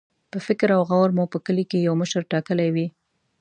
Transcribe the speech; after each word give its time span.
په 0.31 0.37
فکر 0.47 0.69
او 0.77 0.81
غور 0.89 1.09
مو 1.17 1.25
په 1.33 1.37
کلي 1.45 1.65
کې 1.71 1.85
یو 1.87 1.93
مشر 2.01 2.21
ټاکلی 2.31 2.69
وي. 2.75 2.87